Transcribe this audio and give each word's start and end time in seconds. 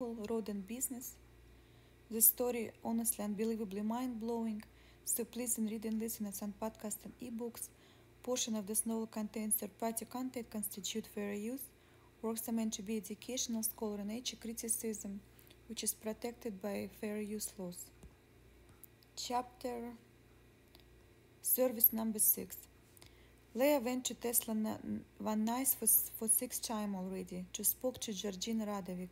rodent 0.00 0.66
business. 0.68 1.16
The 2.10 2.20
story 2.20 2.70
honestly 2.84 3.24
unbelievably 3.24 3.82
mind-blowing. 3.82 4.62
So 5.04 5.24
please 5.24 5.58
read 5.58 5.84
and 5.84 5.98
listen 5.98 6.26
at 6.26 6.36
some 6.36 6.54
podcasts 6.62 7.04
and 7.04 7.18
ebooks. 7.20 7.68
Portion 8.22 8.54
of 8.54 8.66
this 8.66 8.86
novel 8.86 9.08
contains 9.08 9.54
third-party 9.54 10.04
content 10.04 10.50
constitute 10.50 11.06
fair 11.06 11.32
use. 11.32 11.62
Works 12.22 12.48
are 12.48 12.52
meant 12.52 12.74
to 12.74 12.82
be 12.82 12.96
educational, 12.96 13.62
scholar 13.64 13.96
and 13.96 14.08
nature 14.08 14.36
criticism, 14.36 15.20
which 15.68 15.82
is 15.82 15.94
protected 15.94 16.62
by 16.62 16.88
fair 17.00 17.18
use 17.18 17.52
laws. 17.58 17.90
Chapter 19.16 19.92
Service 21.42 21.92
number 21.92 22.18
six. 22.18 22.56
Leah 23.54 23.80
went 23.80 24.04
to 24.04 24.14
Tesla 24.14 24.54
one 25.18 25.44
night 25.44 25.68
for, 25.68 25.86
for 25.86 26.28
sixth 26.28 26.62
time 26.62 26.94
already 26.94 27.46
to 27.52 27.64
spoke 27.64 27.98
to 27.98 28.12
Georgina 28.12 28.66
Radovic 28.66 29.08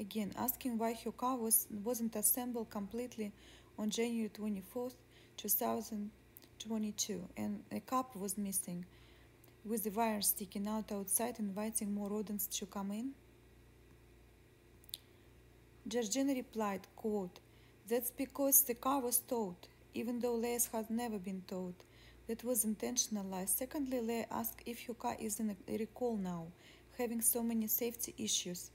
again, 0.00 0.32
asking 0.36 0.78
why 0.78 0.94
her 1.04 1.12
car 1.12 1.36
was, 1.36 1.66
wasn't 1.84 2.16
assembled 2.16 2.70
completely 2.70 3.32
on 3.78 3.90
January 3.90 4.30
24th, 4.30 4.94
2022, 5.36 7.28
and 7.36 7.62
a 7.70 7.80
cup 7.80 8.16
was 8.16 8.36
missing, 8.38 8.84
with 9.64 9.84
the 9.84 9.90
wire 9.90 10.22
sticking 10.22 10.66
out 10.66 10.90
outside, 10.90 11.38
inviting 11.38 11.94
more 11.94 12.08
rodents 12.08 12.46
to 12.46 12.66
come 12.66 12.90
in. 12.90 13.10
Georgina 15.86 16.34
replied, 16.34 16.86
quote, 16.96 17.38
That's 17.88 18.10
because 18.10 18.62
the 18.62 18.74
car 18.74 19.00
was 19.00 19.18
towed, 19.18 19.68
even 19.94 20.18
though 20.20 20.34
Leah's 20.34 20.66
had 20.72 20.90
never 20.90 21.18
been 21.18 21.42
towed. 21.46 21.74
That 22.26 22.44
was 22.44 22.64
intentional 22.64 23.24
lie. 23.24 23.46
Secondly, 23.46 24.00
Leah 24.00 24.26
asked 24.30 24.62
if 24.64 24.86
her 24.86 24.94
car 24.94 25.16
is 25.18 25.40
in 25.40 25.50
a 25.50 25.76
recall 25.76 26.16
now, 26.16 26.46
having 26.96 27.20
so 27.20 27.42
many 27.42 27.66
safety 27.66 28.14
issues. 28.18 28.70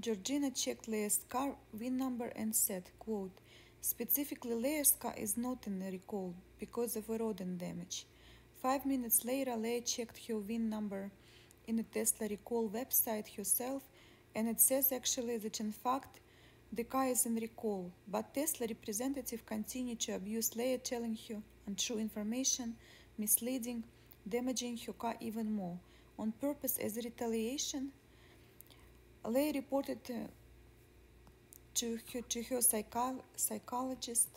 Georgina 0.00 0.50
checked 0.50 0.88
Leah's 0.88 1.20
car 1.28 1.54
VIN 1.74 1.98
number 1.98 2.32
and 2.34 2.56
said, 2.56 2.84
quote, 2.98 3.38
Specifically, 3.82 4.54
Leah's 4.54 4.92
car 4.92 5.14
is 5.18 5.36
not 5.36 5.66
in 5.66 5.80
recall 5.80 6.34
because 6.58 6.96
of 6.96 7.10
a 7.10 7.18
rodent 7.18 7.58
damage. 7.58 8.06
Five 8.62 8.86
minutes 8.86 9.24
later, 9.24 9.54
Leah 9.54 9.82
checked 9.82 10.18
her 10.26 10.38
VIN 10.38 10.70
number 10.70 11.10
in 11.66 11.76
the 11.76 11.82
Tesla 11.82 12.26
recall 12.28 12.70
website 12.70 13.36
herself, 13.36 13.82
and 14.34 14.48
it 14.48 14.60
says 14.60 14.92
actually 14.92 15.36
that 15.36 15.60
in 15.60 15.72
fact 15.72 16.20
the 16.72 16.84
car 16.84 17.08
is 17.08 17.26
in 17.26 17.34
recall, 17.34 17.92
but 18.08 18.32
Tesla 18.32 18.66
representative 18.66 19.44
continued 19.44 20.00
to 20.00 20.14
abuse 20.14 20.56
Leah, 20.56 20.78
telling 20.78 21.18
her 21.28 21.42
untrue 21.66 21.98
information, 21.98 22.76
misleading, 23.18 23.84
damaging 24.26 24.78
her 24.86 24.94
car 24.94 25.16
even 25.20 25.52
more, 25.52 25.78
on 26.18 26.32
purpose 26.32 26.78
as 26.78 26.96
retaliation. 26.96 27.92
Leah 29.24 29.52
reported 29.54 30.02
to 30.04 30.14
her, 30.14 30.28
to 32.28 32.42
her 32.42 32.60
psycho- 32.60 33.22
psychologist 33.36 34.28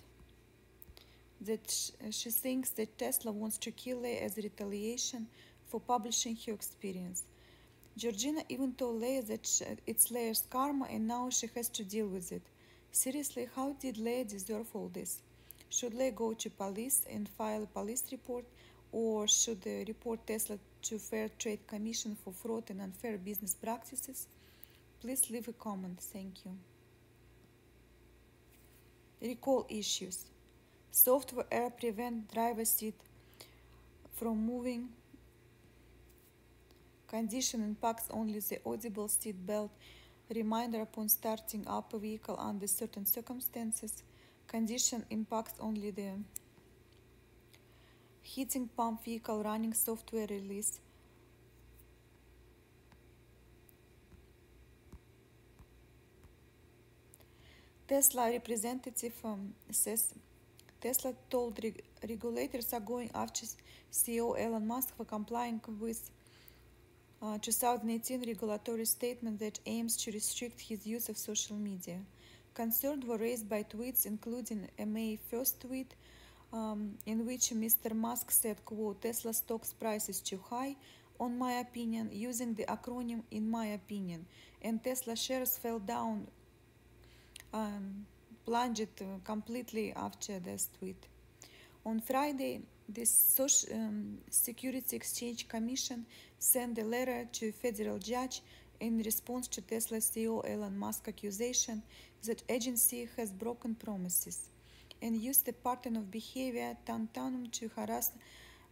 that 1.42 1.70
sh- 1.70 1.92
she 2.12 2.30
thinks 2.30 2.70
that 2.72 2.98
Tesla 2.98 3.32
wants 3.32 3.58
to 3.58 3.72
kill 3.72 4.02
Leah 4.02 4.22
as 4.22 4.38
retaliation 4.38 5.28
for 5.68 5.80
publishing 5.80 6.38
her 6.46 6.54
experience. 6.54 7.24
Georgina 7.98 8.44
even 8.50 8.74
told 8.74 9.02
Leah 9.02 9.24
that 9.24 9.80
it's 9.88 10.12
Leah's 10.12 10.44
karma 10.50 10.86
and 10.86 11.08
now 11.08 11.30
she 11.30 11.50
has 11.56 11.70
to 11.70 11.84
deal 11.84 12.08
with 12.08 12.32
it. 12.32 12.44
Seriously, 12.92 13.48
how 13.56 13.74
did 13.80 13.98
Leah 13.98 14.26
deserve 14.26 14.68
all 14.74 14.90
this? 14.94 15.20
Should 15.70 15.94
Leah 15.94 16.12
go 16.12 16.34
to 16.34 16.50
police 16.50 17.06
and 17.12 17.28
file 17.28 17.64
a 17.64 17.68
police 17.68 18.04
report, 18.12 18.46
or 18.92 19.28
should 19.28 19.66
report 19.66 20.26
Tesla 20.26 20.58
to 20.84 21.00
Fair 21.00 21.30
Trade 21.40 21.68
Commission 21.68 22.16
for 22.24 22.32
fraud 22.32 22.70
and 22.70 22.82
unfair 22.82 23.18
business 23.18 23.56
practices? 23.56 24.28
Please 25.06 25.30
leave 25.30 25.48
a 25.48 25.54
comment. 25.54 26.00
Thank 26.02 26.46
you. 26.46 26.58
Recall 29.22 29.68
issues. 29.70 30.26
Software 30.90 31.70
prevent 31.70 32.34
driver 32.34 32.66
seat 32.66 32.96
from 34.14 34.44
moving 34.44 34.90
Condition 37.08 37.62
impacts 37.62 38.08
only 38.10 38.40
the 38.40 38.58
audible 38.66 39.08
seat 39.08 39.46
belt. 39.46 39.70
Reminder 40.34 40.82
upon 40.82 41.08
starting 41.08 41.68
up 41.68 41.94
a 41.94 42.00
vehicle 42.00 42.36
under 42.40 42.66
certain 42.66 43.06
circumstances. 43.06 44.02
Condition 44.48 45.06
impacts 45.12 45.54
only 45.60 45.92
the 45.92 46.14
heating 48.24 48.68
pump 48.76 49.04
vehicle 49.04 49.44
running 49.44 49.74
software 49.74 50.26
release. 50.28 50.80
Tesla 57.88 58.30
representative 58.32 59.14
um, 59.24 59.54
says 59.70 60.14
Tesla 60.82 61.14
told 61.30 61.60
reg- 61.64 61.84
regulators 62.08 62.74
are 62.74 62.80
going 62.80 63.12
after 63.14 63.46
CEO 63.92 64.40
Elon 64.40 64.66
Musk 64.66 64.96
for 64.98 65.06
complying 65.06 65.62
with 65.80 66.10
uh, 67.22 67.38
2018 67.38 68.24
regulatory 68.26 68.86
statement 68.86 69.40
that 69.40 69.60
aims 69.68 69.98
to 69.98 70.12
restrict 70.12 70.60
his 70.62 70.86
use 70.88 71.10
of 71.10 71.18
social 71.18 71.56
media. 71.56 72.00
Concerns 72.56 73.06
were 73.06 73.18
raised 73.18 73.48
by 73.50 73.64
tweets, 73.64 74.06
including 74.06 74.68
a 74.80 74.86
May 74.86 75.20
1st 75.32 75.60
tweet 75.60 75.96
um, 76.54 76.96
in 77.06 77.26
which 77.26 77.50
Mr. 77.50 77.94
Musk 77.94 78.32
said, 78.32 78.64
quote, 78.66 79.02
Tesla 79.02 79.34
stock's 79.34 79.74
price 79.74 80.10
is 80.10 80.22
too 80.22 80.40
high, 80.50 80.76
on 81.20 81.38
my 81.38 81.54
opinion, 81.54 82.10
using 82.12 82.54
the 82.54 82.66
acronym 82.66 83.22
in 83.32 83.50
my 83.50 83.68
opinion, 83.68 84.26
and 84.62 84.84
Tesla 84.84 85.16
shares 85.16 85.58
fell 85.58 85.80
down, 85.80 86.28
um, 87.56 88.06
plunged 88.46 89.02
completely 89.24 89.94
after 89.96 90.40
this 90.40 90.70
tweet. 90.78 91.08
On 91.86 92.00
Friday, 92.00 92.62
the 92.90 93.06
Social, 93.06 93.74
um, 93.74 94.18
Security 94.30 94.96
Exchange 94.96 95.48
Commission 95.48 96.06
sent 96.38 96.78
a 96.78 96.84
letter 96.84 97.28
to 97.32 97.50
a 97.50 97.52
federal 97.52 97.98
judge 97.98 98.42
in 98.80 99.00
response 99.00 99.48
to 99.48 99.62
Tesla 99.62 99.98
CEO 99.98 100.48
Elon 100.48 100.78
Musk 100.78 101.08
accusation 101.08 101.82
that 102.26 102.44
agency 102.50 103.08
has 103.18 103.32
broken 103.32 103.74
promises 103.74 104.50
and 105.02 105.16
used 105.16 105.48
a 105.48 105.54
pattern 105.54 105.96
of 105.96 106.12
behavior 106.12 106.76
tantamount 106.86 107.54
to 107.54 107.70
harass 107.76 108.12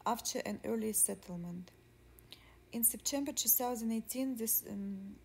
after 0.05 0.39
an 0.45 0.59
early 0.65 0.93
settlement. 0.93 1.71
In 2.73 2.83
September 2.83 3.31
2018, 3.31 4.35
this 4.35 4.63
um, 4.69 5.15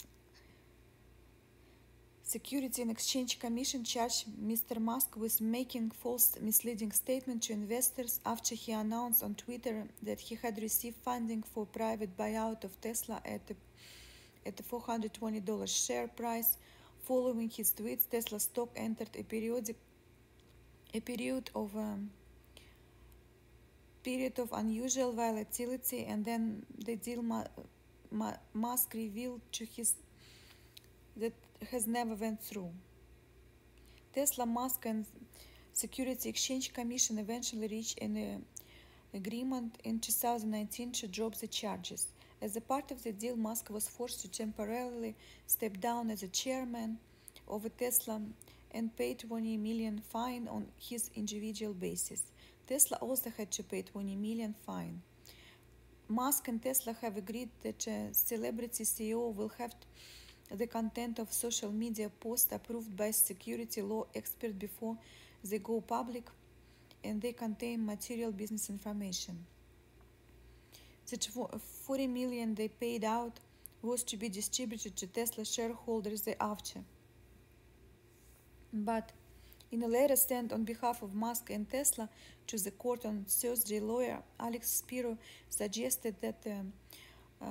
Security 2.28 2.82
and 2.82 2.90
Exchange 2.90 3.38
Commission 3.38 3.82
charged 3.82 4.26
Mr. 4.38 4.78
Musk 4.78 5.16
with 5.16 5.40
making 5.40 5.90
false 5.90 6.36
misleading 6.42 6.92
statement 6.92 7.44
to 7.44 7.54
investors 7.54 8.20
after 8.26 8.54
he 8.54 8.72
announced 8.72 9.22
on 9.22 9.34
Twitter 9.34 9.84
that 10.02 10.20
he 10.20 10.34
had 10.34 10.60
received 10.60 10.96
funding 10.96 11.42
for 11.42 11.64
private 11.64 12.14
buyout 12.18 12.64
of 12.64 12.78
Tesla 12.82 13.22
at 13.24 13.46
the 13.46 13.56
at 14.44 14.58
the 14.58 14.62
$420 14.62 15.86
share 15.86 16.06
price. 16.06 16.58
Following 17.04 17.48
his 17.48 17.72
tweets, 17.72 18.06
Tesla 18.06 18.38
stock 18.38 18.68
entered 18.76 19.08
a 19.14 19.22
periodic 19.22 19.78
a 20.92 21.00
period 21.00 21.48
of 21.54 21.74
um, 21.74 22.10
period 24.02 24.38
of 24.38 24.52
unusual 24.52 25.12
volatility, 25.12 26.04
and 26.04 26.26
then 26.26 26.66
the 26.84 26.96
deal 26.96 27.22
Musk 28.52 28.92
revealed 28.92 29.40
to 29.52 29.64
his 29.64 29.94
that 31.16 31.32
has 31.70 31.86
never 31.86 32.14
went 32.14 32.42
through. 32.42 32.70
Tesla, 34.14 34.46
Musk, 34.46 34.86
and 34.86 35.06
Security 35.72 36.28
Exchange 36.28 36.72
Commission 36.72 37.18
eventually 37.18 37.68
reached 37.68 37.98
an 38.00 38.16
uh, 38.16 39.16
agreement 39.16 39.78
in 39.84 40.00
2019 40.00 40.92
to 40.92 41.06
drop 41.06 41.34
the 41.36 41.46
charges. 41.46 42.08
As 42.40 42.56
a 42.56 42.60
part 42.60 42.90
of 42.90 43.02
the 43.02 43.12
deal, 43.12 43.36
Musk 43.36 43.70
was 43.70 43.88
forced 43.88 44.20
to 44.20 44.28
temporarily 44.28 45.14
step 45.46 45.80
down 45.80 46.10
as 46.10 46.22
a 46.22 46.28
chairman 46.28 46.98
of 47.46 47.66
Tesla 47.76 48.20
and 48.72 48.96
pay 48.96 49.14
20 49.14 49.56
million 49.56 49.98
fine 49.98 50.46
on 50.48 50.66
his 50.78 51.10
individual 51.16 51.74
basis. 51.74 52.22
Tesla 52.66 52.98
also 53.00 53.32
had 53.36 53.50
to 53.52 53.62
pay 53.62 53.82
20 53.82 54.14
million 54.16 54.54
fine. 54.66 55.00
Musk 56.08 56.48
and 56.48 56.62
Tesla 56.62 56.94
have 57.02 57.16
agreed 57.16 57.50
that 57.62 57.86
a 57.86 58.08
celebrity 58.12 58.84
CEO 58.84 59.34
will 59.34 59.52
have 59.58 59.74
the 60.50 60.66
content 60.66 61.18
of 61.18 61.32
social 61.32 61.70
media 61.70 62.08
posts 62.20 62.52
approved 62.52 62.96
by 62.96 63.10
security 63.10 63.82
law 63.82 64.06
expert 64.14 64.58
before 64.58 64.96
they 65.44 65.58
go 65.58 65.80
public 65.80 66.24
and 67.04 67.20
they 67.20 67.32
contain 67.32 67.84
material 67.84 68.32
business 68.32 68.70
information. 68.70 69.44
The 71.10 71.18
40 71.86 72.06
million 72.06 72.54
they 72.54 72.68
paid 72.68 73.04
out 73.04 73.40
was 73.82 74.02
to 74.04 74.16
be 74.16 74.28
distributed 74.28 74.96
to 74.96 75.06
Tesla 75.06 75.44
shareholders 75.44 76.22
thereafter. 76.22 76.80
But 78.72 79.12
in 79.70 79.82
a 79.82 79.88
letter 79.88 80.16
sent 80.16 80.52
on 80.52 80.64
behalf 80.64 81.02
of 81.02 81.14
Musk 81.14 81.50
and 81.50 81.68
Tesla 81.68 82.08
to 82.46 82.58
the 82.58 82.70
court 82.70 83.04
on 83.04 83.24
Thursday, 83.28 83.80
lawyer 83.80 84.18
Alex 84.40 84.70
Spiro 84.70 85.16
suggested 85.48 86.16
that 86.20 86.42
the 86.42 86.64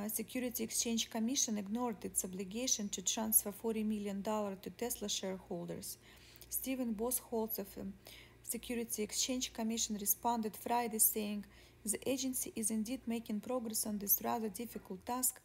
Security 0.07 0.63
Exchange 0.63 1.09
Commission 1.09 1.57
ignored 1.57 2.03
its 2.03 2.23
obligation 2.23 2.89
to 2.89 3.01
transfer 3.01 3.51
$40 3.51 3.85
million 3.85 4.23
to 4.23 4.69
Tesla 4.77 5.09
shareholders. 5.09 5.97
Steven 6.49 6.93
Buchholz 6.93 7.59
of 7.59 7.67
um, 7.79 7.93
Security 8.43 9.03
Exchange 9.03 9.53
Commission 9.53 9.97
responded 9.99 10.55
Friday 10.55 10.99
saying 10.99 11.45
the 11.85 11.99
agency 12.09 12.51
is 12.55 12.71
indeed 12.71 13.01
making 13.05 13.41
progress 13.41 13.85
on 13.85 13.97
this 13.97 14.21
rather 14.23 14.49
difficult 14.49 15.05
task. 15.05 15.39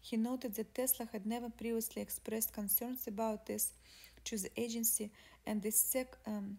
He 0.00 0.16
noted 0.16 0.54
that 0.54 0.74
Tesla 0.74 1.08
had 1.12 1.26
never 1.26 1.48
previously 1.48 2.02
expressed 2.02 2.52
concerns 2.52 3.06
about 3.06 3.46
this 3.46 3.72
to 4.24 4.36
the 4.36 4.50
agency, 4.56 5.10
and 5.46 5.62
the 5.62 5.70
SEC 5.70 6.16
um, 6.26 6.58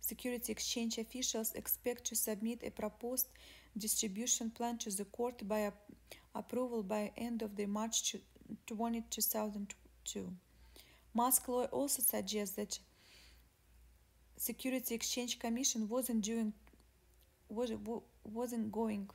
Security 0.00 0.52
Exchange 0.52 0.98
officials 0.98 1.52
expect 1.54 2.04
to 2.04 2.14
submit 2.14 2.62
a 2.64 2.70
proposed 2.70 3.28
distribution 3.76 4.50
plan 4.50 4.78
to 4.78 4.90
the 4.90 5.04
court 5.04 5.46
by 5.48 5.70
approval 6.34 6.82
by 6.82 7.12
end 7.16 7.42
of 7.42 7.56
the 7.56 7.66
March 7.66 8.16
20, 8.66 9.04
2002. 9.10 10.32
Musk 11.14 11.48
lawyer 11.48 11.66
also 11.66 12.02
suggests 12.02 12.56
that 12.56 12.78
Security 14.36 14.94
Exchange 14.94 15.38
Commission 15.38 15.88
wasn't 15.88 16.22
doing 16.22 16.52
was, 17.48 17.72
wasn't 18.24 18.72
going 18.72 19.08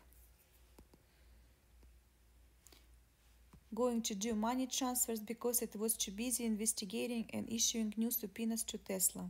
going 3.73 4.01
to 4.01 4.15
do 4.15 4.33
money 4.33 4.65
transfers 4.65 5.19
because 5.19 5.61
it 5.61 5.75
was 5.75 5.93
too 5.95 6.11
busy 6.11 6.45
investigating 6.45 7.29
and 7.33 7.47
issuing 7.51 7.93
new 7.97 8.09
subpoenas 8.09 8.63
to 8.63 8.77
Tesla. 8.77 9.29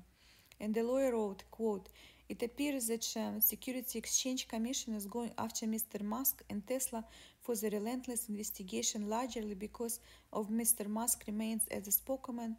And 0.62 0.74
the 0.74 0.84
lawyer 0.84 1.12
wrote, 1.12 1.44
quote, 1.52 1.90
it 2.30 2.44
appears 2.44 2.88
that 2.88 3.06
um, 3.18 3.42
Security 3.42 3.98
Exchange 3.98 4.48
Commission 4.48 4.94
is 4.94 5.08
going 5.08 5.32
after 5.40 5.66
Mr. 5.66 6.02
Musk 6.02 6.44
and 6.50 6.66
Tesla 6.68 7.04
for 7.42 7.56
the 7.56 7.72
relentless 7.72 8.30
investigation 8.30 9.10
largely 9.10 9.56
because 9.56 10.00
of 10.32 10.50
Mr. 10.50 10.88
Musk 10.88 11.24
remains 11.26 11.64
as 11.72 11.88
a 11.88 11.92
spokesman 11.92 12.56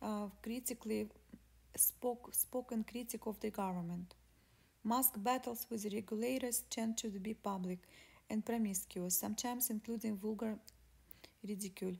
uh, 0.00 0.26
critically 0.42 1.08
spoke, 1.76 2.30
spoken 2.32 2.84
critic 2.84 3.26
of 3.26 3.38
the 3.40 3.50
government. 3.50 4.14
Musk 4.82 5.12
battles 5.18 5.66
with 5.70 5.84
regulators 5.92 6.64
tend 6.70 6.96
to 6.96 7.08
be 7.08 7.34
public 7.34 7.80
and 8.30 8.44
promiscuous, 8.44 9.18
sometimes 9.18 9.68
including 9.68 10.16
vulgar 10.16 10.56
ridicule. 11.46 11.94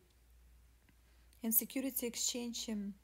And 1.43 1.55
Security 1.55 2.07
Exchange 2.07 2.71
um, 2.71 2.95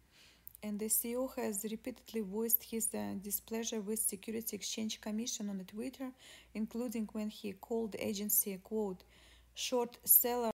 and 0.62 0.78
the 0.78 0.86
CEO 0.86 1.34
has 1.36 1.64
repeatedly 1.70 2.20
voiced 2.20 2.62
his 2.62 2.88
uh, 2.94 3.14
displeasure 3.22 3.80
with 3.80 3.98
Security 3.98 4.56
Exchange 4.56 5.00
Commission 5.00 5.48
on 5.48 5.58
Twitter, 5.64 6.10
including 6.54 7.08
when 7.12 7.28
he 7.28 7.52
called 7.52 7.92
the 7.92 8.06
agency 8.06 8.58
quote 8.62 9.04
short 9.54 9.98
seller 10.04 10.46